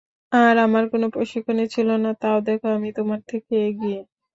আর 0.31 0.55
আমার 0.65 0.83
কোন 0.91 1.03
প্রশিক্ষণই 1.09 1.67
ছিল 1.75 1.89
না, 2.03 2.11
তাও 2.21 2.37
দেখো 2.41 2.67
আমি 2.77 2.89
তোমার 2.97 3.19
থেকে 3.31 3.53
এগিয়ে। 3.67 3.99